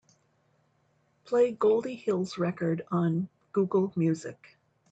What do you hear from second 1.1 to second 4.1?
Play Goldie Hill's record on Google